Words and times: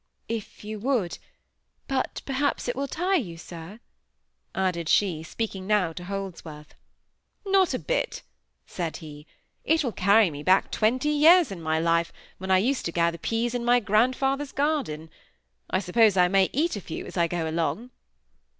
"If 0.27 0.63
you 0.63 0.79
would. 0.79 1.19
But 1.87 2.23
perhaps 2.25 2.67
it 2.67 2.75
will 2.75 2.87
tire 2.87 3.19
you, 3.19 3.37
sir?" 3.37 3.79
added 4.55 4.89
she, 4.89 5.21
speaking 5.21 5.67
now 5.67 5.93
to 5.93 6.05
Holdsworth. 6.05 6.73
"Not 7.45 7.75
a 7.75 7.77
bit," 7.77 8.23
said 8.65 8.97
he. 8.97 9.27
"It 9.63 9.83
will 9.83 9.91
carry 9.91 10.31
me 10.31 10.41
back 10.41 10.71
twenty 10.71 11.09
years 11.09 11.51
in 11.51 11.61
my 11.61 11.77
life, 11.79 12.11
when 12.39 12.49
I 12.49 12.57
used 12.57 12.85
to 12.85 12.91
gather 12.91 13.19
peas 13.19 13.53
in 13.53 13.63
my 13.63 13.79
grandfather's 13.79 14.51
garden. 14.53 15.11
I 15.69 15.77
suppose 15.77 16.17
I 16.17 16.27
may 16.27 16.49
eat 16.51 16.75
a 16.75 16.81
few 16.81 17.05
as 17.05 17.15
I 17.15 17.27
go 17.27 17.47
along?" 17.47 17.91